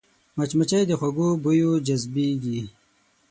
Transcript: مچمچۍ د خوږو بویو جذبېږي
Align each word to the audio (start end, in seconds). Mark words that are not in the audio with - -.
مچمچۍ 0.37 0.83
د 0.87 0.91
خوږو 0.99 1.27
بویو 1.43 1.71
جذبېږي 1.85 2.59